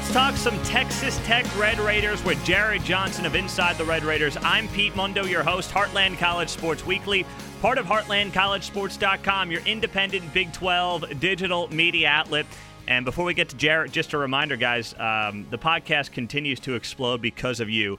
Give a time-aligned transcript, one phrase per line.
[0.00, 4.34] let's talk some Texas Tech Red Raiders with Jared Johnson of Inside the Red Raiders.
[4.40, 7.26] I'm Pete Mundo, your host, Heartland College Sports Weekly,
[7.60, 12.46] part of HeartlandCollegeSports.com, your independent Big 12 digital media outlet.
[12.88, 16.76] And before we get to Jarrett, just a reminder, guys, um, the podcast continues to
[16.76, 17.98] explode because of you.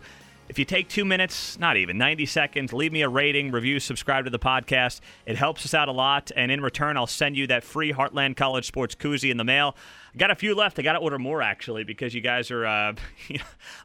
[0.51, 4.25] If you take two minutes, not even 90 seconds, leave me a rating, review, subscribe
[4.25, 4.99] to the podcast.
[5.25, 6.29] It helps us out a lot.
[6.35, 9.77] And in return, I'll send you that free Heartland College Sports koozie in the mail.
[10.13, 10.77] I got a few left.
[10.77, 12.65] I got to order more actually because you guys are.
[12.65, 12.95] Uh,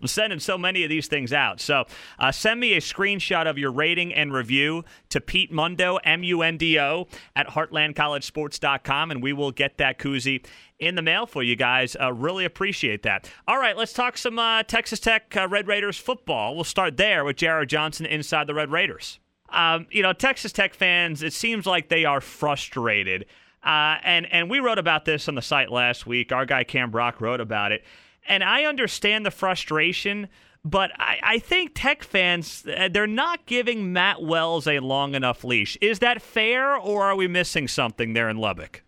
[0.00, 1.60] I'm sending so many of these things out.
[1.60, 1.84] So
[2.18, 6.42] uh, send me a screenshot of your rating and review to Pete Mundo M U
[6.42, 10.44] N D O at HeartlandCollegeSports.com, and we will get that koozie
[10.78, 11.96] in the mail for you guys.
[12.00, 13.30] Uh, really appreciate that.
[13.48, 16.54] All right, let's talk some uh, Texas Tech uh, Red Raiders football.
[16.54, 19.18] We'll start there with Jared Johnson inside the Red Raiders.
[19.48, 23.26] Um, you know, Texas Tech fans, it seems like they are frustrated
[23.66, 26.30] uh, and and we wrote about this on the site last week.
[26.30, 27.84] Our guy Cam Brock wrote about it,
[28.28, 30.28] and I understand the frustration.
[30.64, 35.44] But I, I think Tech fans, uh, they're not giving Matt Wells a long enough
[35.44, 35.78] leash.
[35.80, 38.82] Is that fair, or are we missing something there in Lubbock?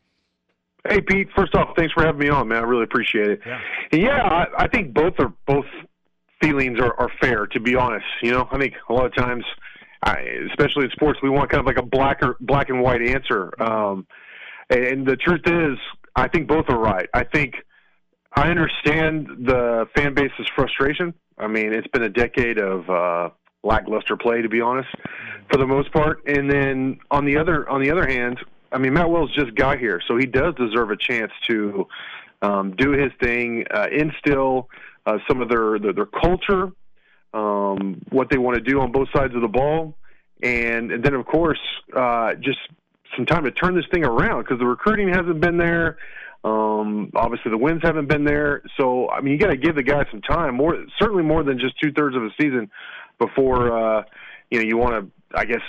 [0.89, 2.58] Hey Pete, first off, thanks for having me on, man.
[2.58, 3.41] I really appreciate it.
[3.44, 3.61] Yeah,
[3.92, 5.67] yeah I, I think both are both
[6.41, 7.47] feelings are, are fair.
[7.47, 9.44] To be honest, you know, I think a lot of times,
[10.03, 10.16] I,
[10.50, 13.53] especially in sports, we want kind of like a black or black and white answer.
[13.61, 14.06] Um,
[14.70, 15.78] and the truth is,
[16.16, 17.09] I think both are right.
[17.12, 17.55] I think
[18.34, 21.12] I understand the fan base's frustration.
[21.39, 23.31] I mean, it's been a decade of uh,
[23.62, 24.89] lackluster play, to be honest,
[25.50, 26.22] for the most part.
[26.27, 28.39] And then on the other on the other hand,
[28.70, 31.86] I mean, Matt Wells just got here, so he does deserve a chance to
[32.42, 34.69] um, do his thing, uh, instill
[35.06, 36.70] uh, some of their their, their culture,
[37.33, 39.97] um, what they want to do on both sides of the ball,
[40.42, 41.60] and, and then of course
[41.97, 42.58] uh, just
[43.16, 45.98] some time to turn this thing around because the recruiting hasn't been there.
[46.44, 48.62] Um, obviously, the wins haven't been there.
[48.76, 51.59] So, I mean, you got to give the guy some time, more certainly more than
[51.59, 52.70] just two thirds of a season
[53.19, 54.04] before uh,
[54.50, 55.61] you know you want to, I guess,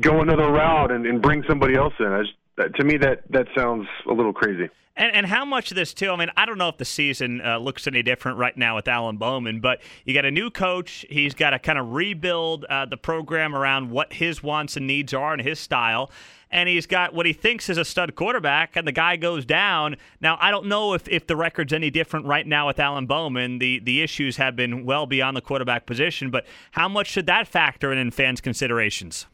[0.00, 2.06] go another route and, and bring somebody else in.
[2.06, 4.68] I just, to me, that that sounds a little crazy.
[4.98, 6.10] And, and how much of this too?
[6.10, 8.88] I mean, I don't know if the season uh, looks any different right now with
[8.88, 11.04] Alan Bowman, but you got a new coach.
[11.10, 15.12] He's got to kind of rebuild uh, the program around what his wants and needs
[15.12, 16.10] are and his style
[16.50, 19.96] and he's got what he thinks is a stud quarterback, and the guy goes down.
[20.20, 23.58] Now, I don't know if, if the record's any different right now with Alan Bowman.
[23.58, 27.48] The the issues have been well beyond the quarterback position, but how much should that
[27.48, 29.26] factor in in fans' considerations?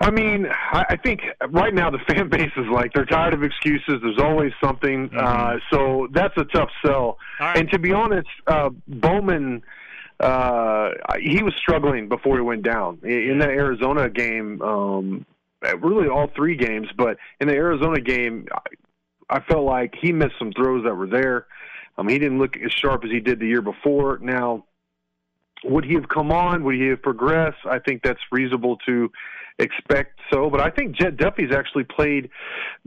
[0.00, 4.00] I mean, I think right now the fan base is like they're tired of excuses.
[4.02, 5.18] There's always something, mm-hmm.
[5.18, 7.18] uh, so that's a tough sell.
[7.38, 7.58] Right.
[7.58, 9.62] And to be honest, uh, Bowman
[10.20, 10.90] uh,
[11.20, 14.62] he was struggling before he went down in that Arizona game.
[14.62, 15.26] Um,
[15.80, 20.34] really, all three games, but in the Arizona game, I, I felt like he missed
[20.38, 21.46] some throws that were there.
[21.98, 24.18] Um, he didn't look as sharp as he did the year before.
[24.20, 24.64] Now,
[25.64, 26.64] would he have come on?
[26.64, 27.58] Would he have progressed?
[27.64, 29.10] I think that's reasonable to
[29.58, 30.50] expect so.
[30.50, 32.30] But I think Jett Duffey's actually played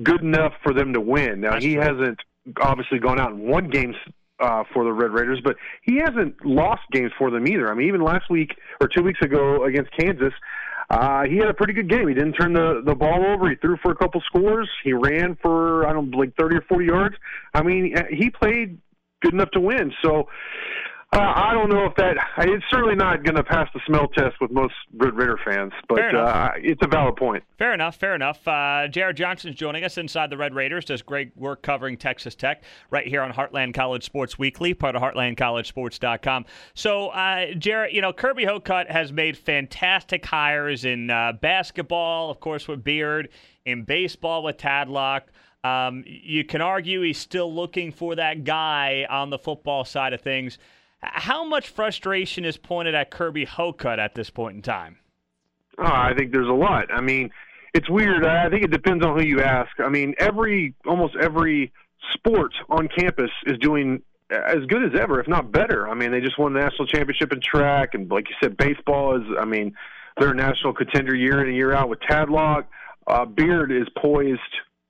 [0.03, 1.41] good enough for them to win.
[1.41, 1.83] Now, that's he true.
[1.83, 2.19] hasn't
[2.61, 3.95] obviously gone out and won games
[4.39, 7.71] uh, for the Red Raiders, but he hasn't lost games for them either.
[7.71, 8.51] I mean, even last week
[8.81, 10.33] or two weeks ago against Kansas,
[10.89, 12.07] uh, he had a pretty good game.
[12.07, 13.49] He didn't turn the the ball over.
[13.49, 14.69] He threw for a couple scores.
[14.83, 17.15] He ran for I don't know, like thirty or forty yards.
[17.53, 18.79] I mean, he played
[19.21, 19.91] good enough to win.
[20.01, 20.29] So
[21.13, 22.17] uh, I don't know if that.
[22.39, 26.13] It's certainly not going to pass the smell test with most Red Raider fans, but
[26.13, 27.45] uh, it's a valid point.
[27.57, 27.95] Fair enough.
[27.95, 28.45] Fair enough.
[28.45, 30.83] Uh, Jared Johnson's joining us inside the Red Raiders.
[30.83, 35.01] Does great work covering Texas Tech right here on Heartland College Sports Weekly, part of
[35.01, 36.45] HeartlandCollegeSports.com.
[36.73, 42.41] So, uh, Jared, you know Kirby Hocutt has made fantastic hires in uh, basketball, of
[42.41, 43.29] course, with Beard,
[43.65, 45.21] in baseball with Tadlock.
[45.63, 50.19] Um, you can argue he's still looking for that guy on the football side of
[50.19, 50.57] things.
[51.01, 54.97] How much frustration is pointed at Kirby Hocutt at this point in time?
[55.77, 56.91] Oh, I think there's a lot.
[56.91, 57.29] I mean,
[57.73, 58.25] it's weird.
[58.25, 59.69] I think it depends on who you ask.
[59.79, 61.71] I mean, every almost every
[62.13, 64.01] sport on campus is doing
[64.31, 65.87] as good as ever, if not better.
[65.87, 69.17] I mean, they just won the national championship in track, and like you said, baseball
[69.17, 69.27] is.
[69.39, 69.75] I mean,
[70.19, 72.65] they're a national contender year in and year out with Tadlock.
[73.05, 74.41] Uh, Beard is poised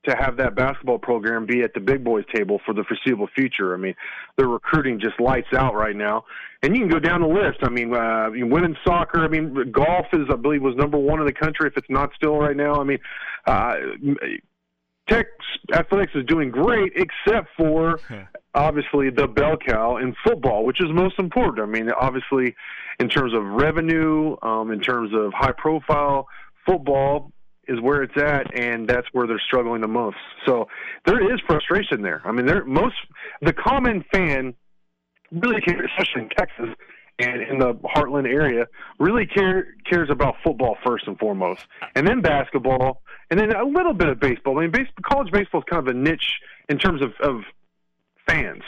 [0.05, 3.73] to have that basketball program be at the big boys table for the foreseeable future.
[3.73, 3.95] I mean,
[4.37, 6.23] their recruiting just lights out right now,
[6.63, 7.59] and you can go down the list.
[7.61, 9.23] I mean, uh, women's soccer.
[9.23, 11.67] I mean, golf is, I believe, was number one in the country.
[11.67, 12.99] If it's not still right now, I mean,
[13.45, 13.75] uh,
[15.07, 15.27] Tech
[15.73, 17.99] athletics is doing great, except for
[18.53, 21.59] obviously the bell cow in football, which is most important.
[21.61, 22.55] I mean, obviously,
[22.99, 26.27] in terms of revenue, um, in terms of high profile
[26.65, 27.31] football
[27.67, 30.17] is where it's at, and that's where they're struggling the most.
[30.45, 30.67] So
[31.05, 32.21] there is frustration there.
[32.25, 32.95] I mean, there most
[33.41, 34.53] the common fan
[35.31, 36.69] really cares, especially in Texas
[37.19, 38.67] and in the Heartland area,
[38.99, 41.65] really care, cares about football first and foremost,
[41.95, 44.57] and then basketball, and then a little bit of baseball.
[44.59, 46.39] I mean, base, college baseball is kind of a niche
[46.69, 47.41] in terms of, of
[48.27, 48.61] fans.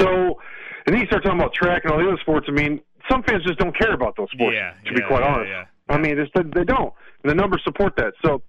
[0.00, 0.40] So,
[0.86, 2.46] and then you start talking about track and all the other sports.
[2.48, 4.56] I mean, some fans just don't care about those sports.
[4.56, 5.70] Yeah, to yeah, be quite yeah, honest.
[5.88, 6.92] I mean, it's, they don't,
[7.24, 8.12] and the numbers support that.
[8.24, 8.42] So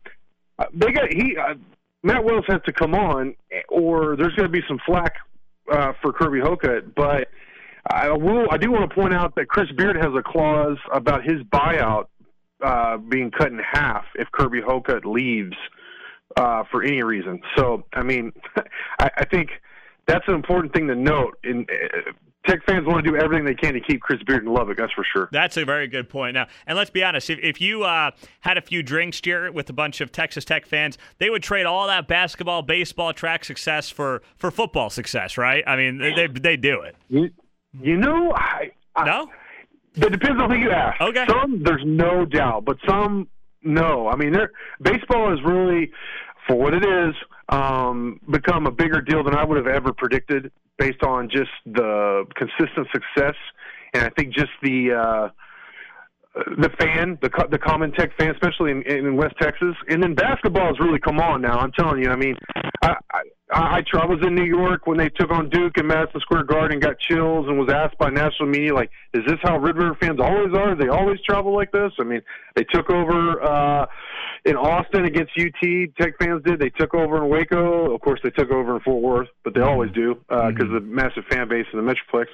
[0.60, 1.36] uh, they got he.
[1.38, 1.56] Uh,
[2.04, 3.34] Matt Wells has to come on,
[3.68, 5.16] or there's going to be some flack
[5.72, 6.94] uh, for Kirby Hocutt.
[6.94, 7.30] But
[7.90, 8.46] I will.
[8.52, 12.08] I do want to point out that Chris Beard has a clause about his buyout
[12.64, 15.58] uh, being cut in half if Kirby Hocutt leaves
[16.38, 17.42] uh, for any reason.
[17.58, 18.32] So, I mean,
[19.00, 19.50] I, I think
[20.08, 21.38] that's an important thing to note.
[21.44, 22.12] In uh,
[22.48, 24.78] Tech fans want to do everything they can to keep Chris Beard in Lubbock.
[24.78, 25.30] That's for sure.
[25.32, 26.36] That's a very good point.
[26.36, 28.12] Now, and let's be honest, if, if you uh,
[28.42, 31.66] had a few drinks, Jarrett, with a bunch of Texas Tech fans, they would trade
[31.66, 35.64] all that basketball, baseball, track success for for football success, right?
[35.68, 36.96] I mean, they they do it.
[37.10, 37.30] You,
[37.82, 39.30] you know, I, I No.
[39.96, 41.00] It depends on who you ask.
[41.00, 41.26] Okay.
[41.28, 43.30] Some there's no doubt, but some
[43.64, 44.08] no.
[44.08, 44.36] I mean,
[44.82, 45.92] baseball is really,
[46.48, 47.16] for what it is,
[47.50, 52.26] um, become a bigger deal than I would have ever predicted, based on just the
[52.36, 53.36] consistent success,
[53.94, 54.94] and I think just the.
[54.94, 55.30] Uh,
[56.58, 60.68] the fan, the the common tech fan, especially in, in West Texas, and then basketball
[60.68, 61.58] has really come on now.
[61.58, 62.10] I'm telling you.
[62.10, 62.36] I mean,
[62.82, 63.22] I, I
[63.52, 66.80] I, I was in New York when they took on Duke in Madison Square Garden,
[66.80, 70.20] got chills, and was asked by national media, like, "Is this how Red River fans
[70.20, 70.76] always are?
[70.76, 72.22] They always travel like this?" I mean,
[72.56, 73.86] they took over uh,
[74.46, 75.62] in Austin against UT.
[76.00, 76.60] Tech fans did.
[76.60, 77.94] They took over in Waco.
[77.94, 80.76] Of course, they took over in Fort Worth, but they always do because uh, mm-hmm.
[80.76, 82.26] of the massive fan base in the Metroplex.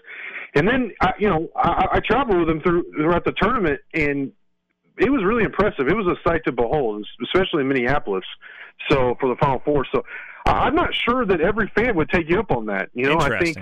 [0.56, 4.32] And then, I, you know, I, I traveled with them through throughout the tournament, and
[4.98, 5.88] it was really impressive.
[5.90, 8.24] It was a sight to behold, especially in Minneapolis.
[8.90, 10.04] So for the Final Four, so
[10.46, 12.90] I'm not sure that every fan would take you up on that.
[12.94, 13.58] You know, I think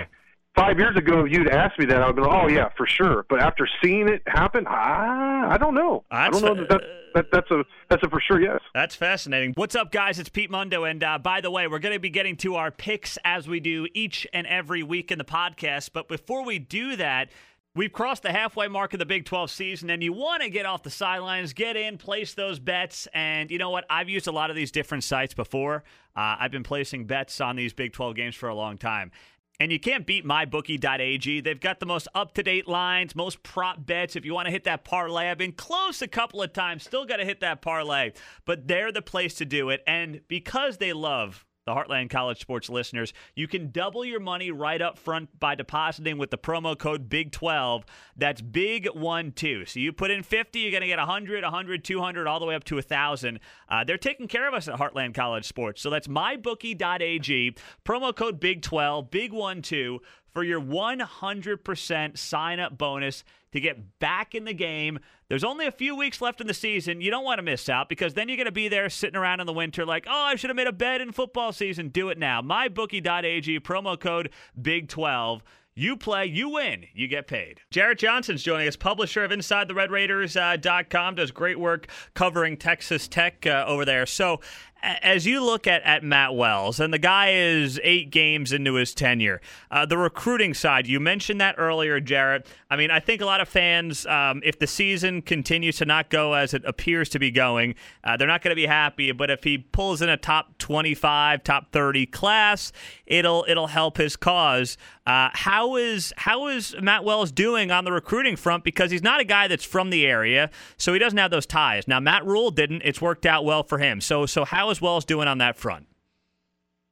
[0.55, 3.25] five years ago if you'd asked me that, I'd be like, oh yeah, for sure.
[3.29, 6.03] But after seeing it happen, I I don't know.
[6.11, 6.81] That's, I don't know that, that,
[7.15, 8.59] that that's a that's a for sure yes.
[8.73, 9.53] That's fascinating.
[9.55, 10.19] What's up, guys?
[10.19, 12.71] It's Pete Mundo, and uh, by the way, we're going to be getting to our
[12.71, 15.91] picks as we do each and every week in the podcast.
[15.93, 17.29] But before we do that.
[17.75, 20.65] We've crossed the halfway mark of the Big 12 season, and you want to get
[20.65, 23.07] off the sidelines, get in, place those bets.
[23.13, 23.85] And you know what?
[23.91, 25.83] I've used a lot of these different sites before.
[26.15, 29.11] Uh, I've been placing bets on these Big 12 games for a long time.
[29.59, 31.41] And you can't beat mybookie.ag.
[31.41, 34.15] They've got the most up to date lines, most prop bets.
[34.15, 37.05] If you want to hit that parlay, I've been close a couple of times, still
[37.05, 38.13] got to hit that parlay.
[38.45, 39.83] But they're the place to do it.
[39.85, 44.81] And because they love the Heartland College Sports listeners, you can double your money right
[44.81, 47.83] up front by depositing with the promo code BIG12.
[48.17, 49.69] That's BIG12.
[49.69, 52.55] So you put in 50, you're going to get 100, 100, 200, all the way
[52.55, 53.39] up to 1,000.
[53.69, 55.81] Uh, they're taking care of us at Heartland College Sports.
[55.81, 57.55] So that's mybookie.ag,
[57.85, 59.99] promo code BIG12, BIG12
[60.33, 64.99] for your 100% sign up bonus to get back in the game.
[65.27, 67.01] There's only a few weeks left in the season.
[67.01, 69.39] You don't want to miss out because then you're going to be there sitting around
[69.39, 71.89] in the winter like, oh, I should have made a bet in football season.
[71.89, 72.41] Do it now.
[72.41, 74.29] MyBookie.ag, promo code
[74.59, 75.41] BIG12.
[75.75, 77.61] You play, you win, you get paid.
[77.71, 83.63] Jarrett Johnson's joining us, publisher of InsideTheRedRaiders.com, uh, does great work covering Texas Tech uh,
[83.65, 84.05] over there.
[84.05, 84.41] So,
[84.81, 88.93] as you look at, at Matt Wells, and the guy is eight games into his
[88.93, 92.47] tenure, uh, the recruiting side, you mentioned that earlier, Jarrett.
[92.69, 96.09] I mean, I think a lot of fans, um, if the season continues to not
[96.09, 99.11] go as it appears to be going, uh, they're not going to be happy.
[99.11, 102.71] But if he pulls in a top 25, top 30 class,
[103.05, 104.77] it'll it'll help his cause.
[105.09, 108.63] Uh, how is how is Matt Wells doing on the recruiting front?
[108.63, 111.87] Because he's not a guy that's from the area, so he doesn't have those ties.
[111.87, 112.83] Now, Matt Rhule didn't.
[112.85, 114.01] It's worked out well for him.
[114.01, 115.87] So so how is Wells doing on that front?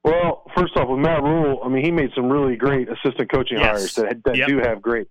[0.03, 3.59] Well, first off, with Matt Rhule, I mean, he made some really great assistant coaching
[3.59, 3.67] yes.
[3.67, 4.47] hires that, that yep.
[4.47, 5.07] do have great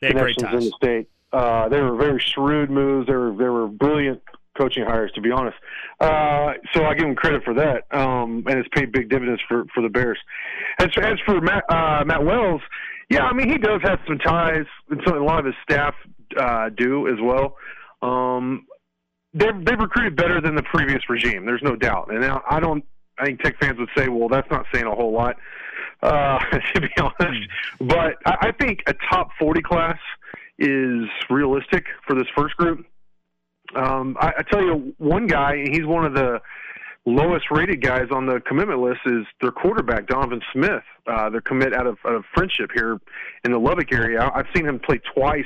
[0.00, 1.10] they connections in the state.
[1.34, 3.06] Uh, they were very shrewd moves.
[3.06, 4.22] They were they were brilliant
[4.56, 5.56] coaching hires, to be honest.
[6.00, 9.64] Uh, so I give him credit for that, um, and it's paid big dividends for,
[9.74, 10.18] for the Bears.
[10.78, 12.60] As as for Matt, uh, Matt Wells,
[13.10, 15.94] yeah, I mean he does have some ties, and so a lot of his staff
[16.38, 17.56] uh, do as well.
[18.02, 18.66] Um,
[19.34, 21.46] they've they've recruited better than the previous regime.
[21.46, 22.84] There's no doubt, and now I don't.
[23.18, 25.36] I think Tech fans would say, well, that's not saying a whole lot,
[26.02, 26.38] uh,
[26.74, 27.48] to be honest.
[27.80, 29.96] But I, I think a top 40 class
[30.58, 32.84] is realistic for this first group.
[33.74, 36.40] Um, I, I tell you, one guy, he's one of the
[37.06, 40.82] lowest rated guys on the commitment list is their quarterback, Donovan Smith.
[41.06, 42.98] Uh, their commit out of, out of Friendship here
[43.44, 44.28] in the Lubbock area.
[44.34, 45.44] I've seen him play twice,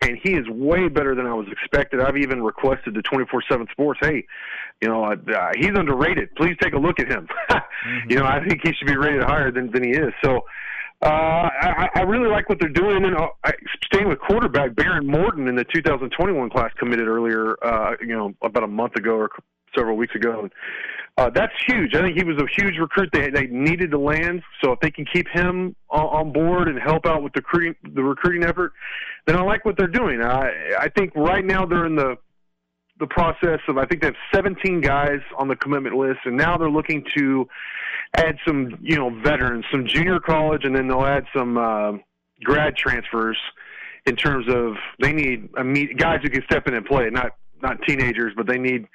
[0.00, 2.00] and he is way better than I was expected.
[2.00, 4.26] I've even requested to 24/7 Sports, hey,
[4.80, 6.34] you know, uh, he's underrated.
[6.34, 7.28] Please take a look at him.
[7.50, 8.10] mm-hmm.
[8.10, 10.12] You know, I think he should be rated higher than than he is.
[10.24, 10.44] So.
[11.02, 13.04] Uh, I, I really like what they're doing.
[13.04, 13.28] And uh,
[13.84, 18.64] staying with quarterback, Behren Morton in the 2021 class committed earlier, uh, you know, about
[18.64, 19.30] a month ago or
[19.76, 20.40] several weeks ago.
[20.40, 20.52] And,
[21.18, 21.94] uh, that's huge.
[21.94, 23.08] I think he was a huge recruit.
[23.10, 26.78] They they needed to land, so if they can keep him on, on board and
[26.78, 28.74] help out with the recruiting the recruiting effort,
[29.26, 30.20] then I like what they're doing.
[30.20, 32.16] I I think right now they're in the
[32.98, 36.56] the process of I think they have 17 guys on the commitment list, and now
[36.56, 37.48] they're looking to
[38.16, 41.92] add some you know veterans, some junior college, and then they'll add some uh,
[42.42, 43.38] grad transfers
[44.06, 45.50] in terms of they need
[45.98, 48.86] guys who can step in and play, not not teenagers, but they need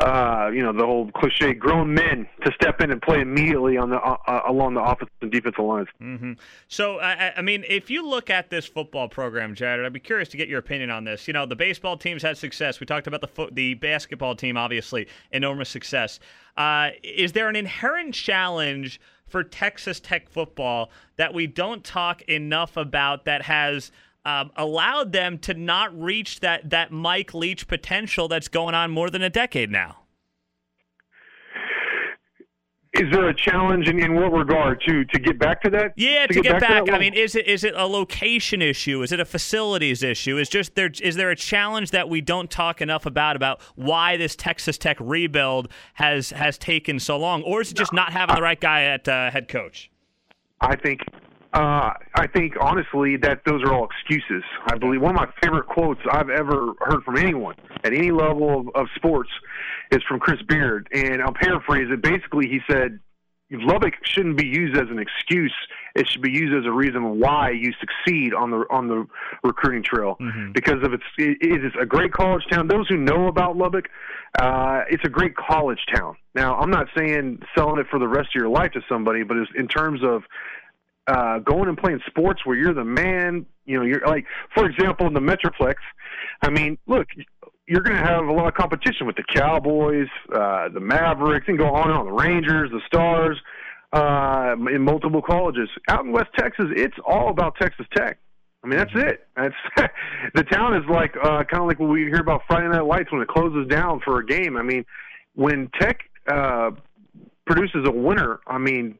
[0.00, 3.90] uh, you know, the whole cliche grown men to step in and play immediately on
[3.90, 5.88] the uh, uh along the offensive and defensive lines.
[6.00, 6.32] Mm-hmm.
[6.68, 10.28] So, I, I, mean, if you look at this football program, Jared, I'd be curious
[10.30, 11.26] to get your opinion on this.
[11.28, 12.80] You know, the baseball teams had success.
[12.80, 16.18] We talked about the fo- the basketball team, obviously, enormous success.
[16.56, 22.76] Uh, is there an inherent challenge for Texas Tech football that we don't talk enough
[22.76, 23.92] about that has
[24.24, 29.10] um, allowed them to not reach that that Mike Leach potential that's going on more
[29.10, 29.96] than a decade now.
[32.92, 35.92] Is there a challenge in, in what regard to to get back to that?
[35.96, 36.86] Yeah, to, to get, get, back.
[36.86, 39.02] back I mean, is it is it a location issue?
[39.02, 40.36] Is it a facilities issue?
[40.38, 44.16] Is just there is there a challenge that we don't talk enough about about why
[44.16, 48.34] this Texas Tech rebuild has has taken so long, or is it just not having
[48.34, 49.88] the right guy at uh, head coach?
[50.60, 51.00] I think
[51.52, 54.44] uh, I think honestly that those are all excuses.
[54.66, 58.60] I believe one of my favorite quotes I've ever heard from anyone at any level
[58.60, 59.30] of, of sports
[59.90, 62.02] is from Chris Beard, and I'll paraphrase it.
[62.02, 63.00] Basically, he said,
[63.50, 65.54] "Lubbock shouldn't be used as an excuse.
[65.96, 69.04] It should be used as a reason why you succeed on the on the
[69.42, 70.52] recruiting trail mm-hmm.
[70.52, 72.68] because of its it, it is a great college town.
[72.68, 73.88] Those who know about Lubbock,
[74.40, 76.14] uh, it's a great college town.
[76.36, 79.36] Now, I'm not saying selling it for the rest of your life to somebody, but
[79.56, 80.22] in terms of
[81.06, 83.46] uh, going and playing sports where you're the man.
[83.64, 85.74] You know, you're like, for example, in the Metroplex.
[86.42, 87.06] I mean, look,
[87.66, 91.56] you're going to have a lot of competition with the Cowboys, uh, the Mavericks, and
[91.56, 92.06] go on and on.
[92.06, 93.38] The Rangers, the Stars,
[93.92, 95.68] uh, in multiple colleges.
[95.88, 98.18] Out in West Texas, it's all about Texas Tech.
[98.62, 99.26] I mean, that's it.
[99.36, 99.54] That's
[100.34, 103.10] the town is like uh, kind of like when we hear about Friday Night Lights
[103.10, 104.56] when it closes down for a game.
[104.56, 104.84] I mean,
[105.34, 106.72] when Tech uh,
[107.46, 108.98] produces a winner, I mean,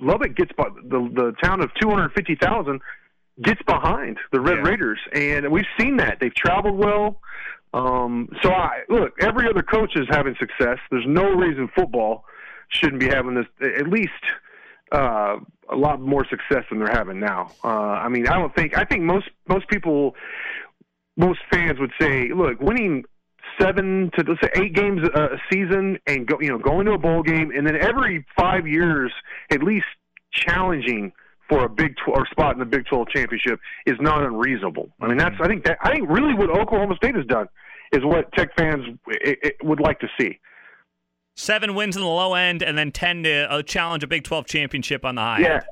[0.00, 2.80] Lubbock gets by the the town of 250,000
[3.42, 4.70] gets behind the Red yeah.
[4.70, 7.20] Raiders, and we've seen that they've traveled well.
[7.74, 10.78] Um, so I look, every other coach is having success.
[10.90, 12.24] There's no reason football
[12.68, 13.46] shouldn't be having this
[13.78, 14.12] at least
[14.92, 15.36] uh,
[15.70, 17.52] a lot more success than they're having now.
[17.62, 20.14] Uh, I mean, I don't think I think most most people,
[21.16, 23.04] most fans would say, look, winning
[23.60, 26.98] seven to let's say eight games a season and go you know going to a
[26.98, 29.12] bowl game and then every five years
[29.50, 29.86] at least
[30.32, 31.12] challenging
[31.48, 34.90] for a Big 12 or spot in the Big 12 championship is not unreasonable.
[35.00, 37.46] I mean, that's I think that I think really what Oklahoma State has done
[37.92, 40.38] is what Tech fans it, it would like to see.
[41.36, 44.46] Seven wins in the low end, and then ten to uh, challenge a Big 12
[44.46, 45.38] championship on the high.
[45.40, 45.62] Yeah, end.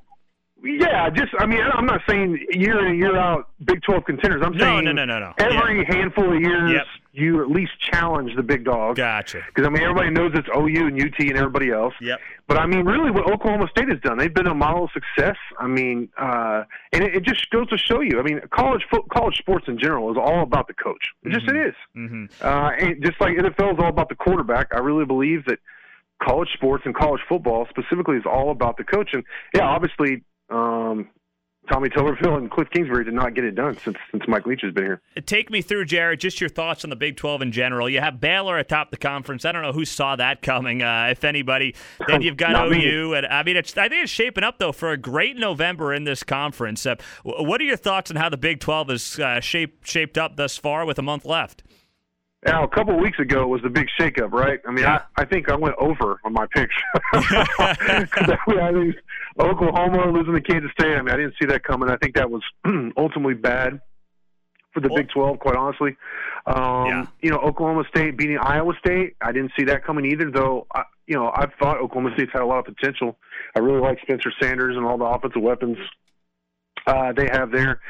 [0.81, 4.43] Yeah, just I mean, I'm not saying year in year out Big 12 contenders.
[4.45, 5.33] I'm no, saying no, no, no, no.
[5.39, 5.95] Every yeah.
[5.95, 6.87] handful of years, yep.
[7.17, 8.97] You at least challenge the big dogs.
[8.97, 9.43] Gotcha.
[9.47, 11.95] Because I mean, everybody knows it's OU and UT and everybody else.
[12.01, 12.21] Yep.
[12.47, 15.37] But I mean, really, what Oklahoma State has done, they've been a model of success.
[15.59, 18.19] I mean, uh, and it, it just goes to show you.
[18.19, 21.09] I mean, college fo- college sports in general is all about the coach.
[21.23, 21.39] It mm-hmm.
[21.39, 21.75] just it is.
[21.97, 22.47] Mm-hmm.
[22.47, 25.59] Uh, and just like NFL is all about the quarterback, I really believe that
[26.23, 29.11] college sports and college football specifically is all about the coach.
[29.13, 30.23] And yeah, obviously.
[30.49, 31.09] Um,
[31.69, 34.73] Tommy Tuberville and Cliff Kingsbury did not get it done since since Mike Leach has
[34.73, 35.01] been here.
[35.25, 36.21] Take me through, Jared.
[36.21, 37.89] Just your thoughts on the Big Twelve in general.
[37.89, 39.45] You have Baylor atop the conference.
[39.45, 41.75] I don't know who saw that coming, uh, if anybody.
[42.07, 43.17] Then you've got OU, me.
[43.17, 46.05] and I mean, it's, I think it's shaping up though for a great November in
[46.05, 46.87] this conference.
[46.87, 50.37] Uh, what are your thoughts on how the Big Twelve is uh, shaped shaped up
[50.37, 51.63] thus far with a month left?
[52.47, 54.61] Now, a couple of weeks ago was the big shakeup, right?
[54.67, 55.03] I mean, yeah.
[55.17, 56.75] I, I think I went over on my picks.
[57.13, 57.75] I
[58.73, 58.97] think
[59.39, 60.95] Oklahoma losing to Kansas State.
[60.95, 61.91] I mean, I didn't see that coming.
[61.91, 62.43] I think that was
[62.97, 63.81] ultimately bad
[64.73, 65.97] for the well, Big 12, quite honestly.
[66.47, 67.07] Um, yeah.
[67.23, 69.17] You know, Oklahoma State beating Iowa State.
[69.21, 70.67] I didn't see that coming either, though.
[70.75, 73.17] I, you know, I thought Oklahoma State's had a lot of potential.
[73.57, 75.79] I really like Spencer Sanders and all the offensive weapons
[76.87, 77.81] uh, they have there.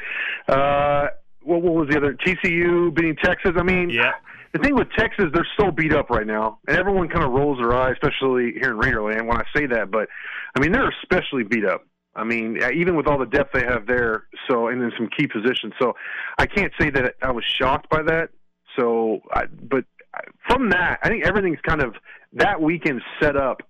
[0.47, 1.07] Uh,
[1.43, 3.51] what, what was the other TCU beating Texas?
[3.55, 4.13] I mean, yeah.
[4.53, 7.59] The thing with Texas, they're so beat up right now, and everyone kind of rolls
[7.59, 9.91] their eyes, especially here in Raiderland when I say that.
[9.91, 10.09] But
[10.55, 11.85] I mean, they're especially beat up.
[12.15, 15.27] I mean, even with all the depth they have there, so and then some key
[15.27, 15.73] positions.
[15.79, 15.93] So
[16.39, 18.29] I can't say that I was shocked by that.
[18.75, 19.85] So, I, but
[20.47, 21.95] from that, I think everything's kind of
[22.33, 23.61] that weekend set up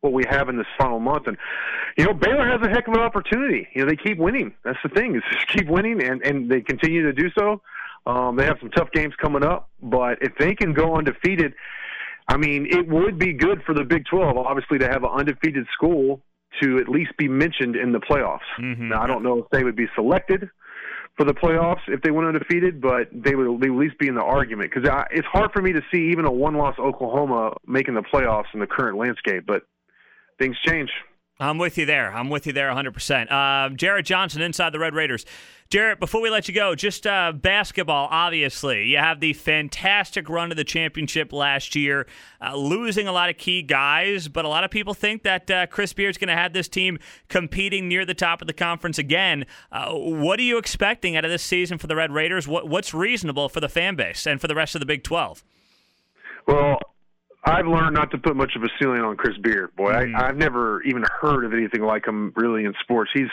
[0.00, 1.26] what we have in this final month.
[1.26, 1.36] And
[1.98, 3.66] you know, Baylor has a heck of an opportunity.
[3.74, 4.54] You know, they keep winning.
[4.64, 7.60] That's the thing is just keep winning, and and they continue to do so.
[8.06, 11.54] Um, they have some tough games coming up, but if they can go undefeated,
[12.28, 15.66] I mean, it would be good for the Big 12, obviously, to have an undefeated
[15.74, 16.20] school
[16.62, 18.46] to at least be mentioned in the playoffs.
[18.60, 18.90] Mm-hmm.
[18.90, 20.48] Now, I don't know if they would be selected
[21.16, 24.08] for the playoffs if they went undefeated, but they would, they would at least be
[24.08, 27.94] in the argument because it's hard for me to see even a one-loss Oklahoma making
[27.94, 29.44] the playoffs in the current landscape.
[29.46, 29.62] But
[30.38, 30.90] things change.
[31.38, 32.12] I'm with you there.
[32.12, 33.30] I'm with you there 100%.
[33.30, 35.26] Uh, Jarrett Johnson inside the Red Raiders.
[35.68, 38.86] Jarrett, before we let you go, just uh, basketball, obviously.
[38.86, 42.06] You have the fantastic run to the championship last year,
[42.40, 45.66] uh, losing a lot of key guys, but a lot of people think that uh,
[45.66, 49.44] Chris Beard's going to have this team competing near the top of the conference again.
[49.72, 52.46] Uh, what are you expecting out of this season for the Red Raiders?
[52.46, 55.42] What, what's reasonable for the fan base and for the rest of the Big 12?
[56.46, 56.78] Well,
[57.46, 59.74] I've learned not to put much of a ceiling on Chris Beard.
[59.76, 60.14] Boy, mm.
[60.14, 63.10] I, I've never even heard of anything like him really in sports.
[63.14, 63.30] He's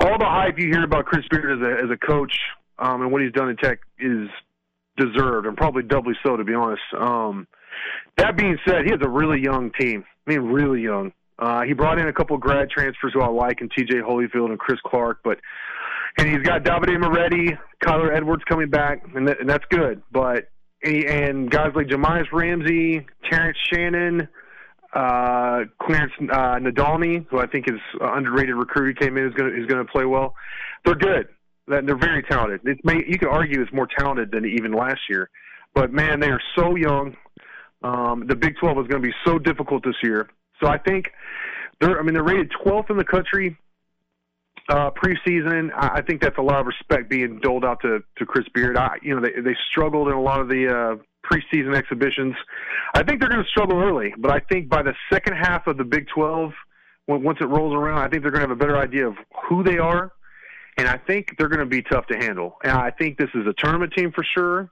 [0.00, 2.32] all the hype you hear about Chris Beard as a as a coach
[2.78, 4.28] um, and what he's done in Tech is
[4.96, 6.82] deserved, and probably doubly so, to be honest.
[6.98, 7.46] Um,
[8.16, 10.04] that being said, he has a really young team.
[10.26, 11.12] I mean, really young.
[11.38, 13.96] Uh, he brought in a couple of grad transfers who I like, and T.J.
[13.96, 15.38] Holyfield and Chris Clark, but
[16.18, 20.02] and he's got Davide Moretti, Kyler Edwards coming back, and, that, and that's good.
[20.10, 20.48] But
[20.86, 24.28] and guys like Jahmi'us Ramsey, Terrence Shannon,
[24.92, 29.54] uh, Clarence uh, Nadolny, who I think is underrated recruit, who came in is going
[29.54, 30.34] is going to play well.
[30.84, 31.28] They're good.
[31.68, 32.60] They're very talented.
[32.64, 35.28] It's may, you could argue it's more talented than even last year,
[35.74, 37.16] but man, they are so young.
[37.82, 40.28] Um, the Big 12 is going to be so difficult this year.
[40.62, 41.10] So I think
[41.80, 41.98] they're.
[41.98, 43.56] I mean, they're rated 12th in the country
[44.68, 45.70] uh, preseason.
[45.76, 48.76] I think that's a lot of respect being doled out to, to Chris Beard.
[48.76, 52.34] I, you know, they they struggled in a lot of the uh, preseason exhibitions.
[52.94, 55.76] I think they're going to struggle early, but I think by the second half of
[55.76, 56.52] the Big 12,
[57.06, 59.14] when, once it rolls around, I think they're going to have a better idea of
[59.48, 60.12] who they are,
[60.76, 62.56] and I think they're going to be tough to handle.
[62.62, 64.70] And I think this is a tournament team for sure.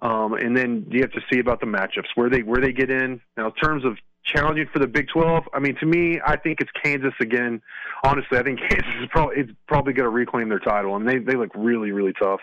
[0.00, 2.90] Um, and then you have to see about the matchups where they where they get
[2.90, 3.20] in.
[3.36, 3.96] Now, in terms of
[4.26, 5.44] challenging for the Big 12.
[5.52, 7.62] I mean, to me, I think it's Kansas again.
[8.04, 11.18] Honestly, I think Kansas is probably it's probably going to reclaim their title, and they
[11.18, 12.40] they look really really tough.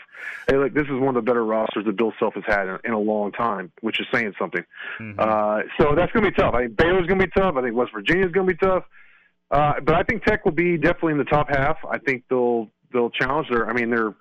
[0.47, 2.77] They look this is one of the better rosters that Bill Self has had in,
[2.85, 4.63] in a long time, which is saying something.
[4.99, 5.19] Mm-hmm.
[5.19, 6.53] Uh, so that's going to be tough.
[6.53, 7.55] I think Baylor's going to be tough.
[7.55, 8.83] I think West Virginia's going to be tough.
[9.51, 11.77] Uh, but I think Tech will be definitely in the top half.
[11.89, 13.69] I think they'll they'll challenge their.
[13.69, 14.13] I mean, they're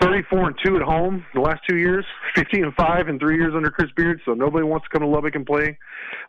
[0.00, 3.54] 34 and 2 at home the last two years, 15 and 5 in three years
[3.54, 4.20] under Chris Beard.
[4.24, 5.78] So nobody wants to come to Lubbock and play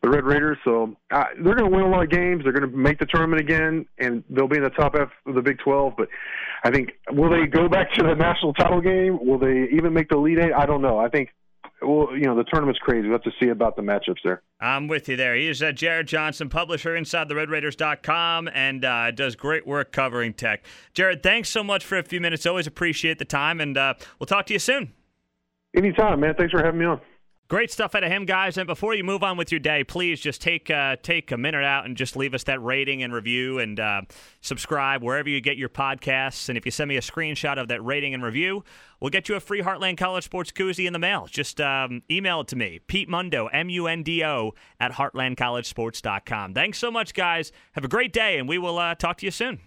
[0.01, 0.57] the Red Raiders.
[0.63, 2.43] So uh, they're going to win a lot of games.
[2.43, 5.35] They're going to make the tournament again, and they'll be in the top half of
[5.35, 5.93] the Big 12.
[5.97, 6.09] But
[6.63, 9.19] I think will they go back to the national title game?
[9.21, 10.53] Will they even make the Elite Eight?
[10.53, 10.99] I don't know.
[10.99, 11.29] I think
[11.81, 13.07] well, you know, the tournament's crazy.
[13.07, 14.41] we have to see about the matchups there.
[14.59, 15.35] I'm with you there.
[15.35, 20.33] He is uh, Jarrett Johnson, publisher inside the RedRaiders.com, and uh, does great work covering
[20.33, 20.65] tech.
[20.93, 22.45] Jared, thanks so much for a few minutes.
[22.45, 24.93] Always appreciate the time, and uh, we'll talk to you soon.
[25.75, 26.35] Anytime, man.
[26.35, 27.01] Thanks for having me on.
[27.47, 28.57] Great stuff out of him, guys.
[28.57, 31.63] And before you move on with your day, please just take uh, take a minute
[31.63, 34.01] out and just leave us that rating and review and uh,
[34.41, 36.49] subscribe wherever you get your podcasts.
[36.49, 38.63] And if you send me a screenshot of that rating and review,
[38.99, 41.27] we'll get you a free Heartland College Sports koozie in the mail.
[41.29, 46.55] Just um, email it to me, Pete Mundo, M U N D O, at heartlandcollegesports.com.
[46.55, 47.51] Thanks so much, guys.
[47.73, 49.59] Have a great day, and we will uh, talk to you soon.